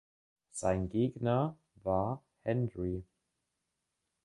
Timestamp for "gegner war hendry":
0.89-3.03